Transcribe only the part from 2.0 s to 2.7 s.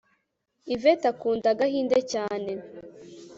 cyane